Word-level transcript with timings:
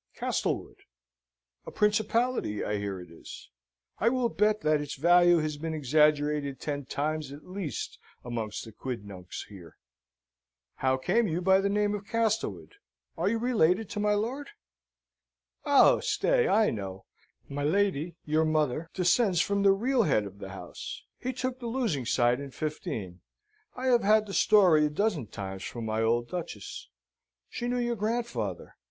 "Castlewood." 0.15 0.77
"A 1.67 1.69
principality, 1.69 2.65
I 2.65 2.79
hear 2.79 2.99
it 2.99 3.11
is. 3.11 3.51
I 3.99 4.09
will 4.09 4.29
bet 4.29 4.61
that 4.61 4.81
its 4.81 4.95
value 4.95 5.37
has 5.37 5.57
been 5.57 5.75
exaggerated 5.75 6.59
ten 6.59 6.85
times 6.85 7.31
at 7.31 7.45
least 7.45 7.99
amongst 8.23 8.65
the 8.65 8.71
quidnuncs 8.71 9.45
here. 9.47 9.77
How 10.77 10.97
came 10.97 11.27
you 11.27 11.39
by 11.39 11.61
the 11.61 11.69
name 11.69 11.93
of 11.93 12.07
Castlewood? 12.07 12.77
you 13.15 13.23
are 13.25 13.37
related 13.37 13.91
to 13.91 13.99
my 13.99 14.15
lord? 14.15 14.49
Oh, 15.65 15.99
stay: 15.99 16.47
I 16.47 16.71
know, 16.71 17.05
my 17.47 17.63
lady, 17.63 18.15
your 18.25 18.43
mother, 18.43 18.89
descends 18.95 19.39
from 19.39 19.61
the 19.61 19.71
real 19.71 20.01
head 20.01 20.25
of 20.25 20.39
the 20.39 20.49
house. 20.49 21.03
He 21.19 21.31
took 21.31 21.59
the 21.59 21.67
losing 21.67 22.07
side 22.07 22.39
in 22.39 22.49
'15. 22.49 23.21
I 23.75 23.85
have 23.85 24.01
had 24.01 24.25
the 24.25 24.33
story 24.33 24.87
a 24.87 24.89
dozen 24.89 25.27
times 25.27 25.63
from 25.63 25.85
my 25.85 26.01
old 26.01 26.27
Duchess. 26.27 26.89
She 27.51 27.67
knew 27.67 27.77
your 27.77 27.95
grandfather. 27.95 28.75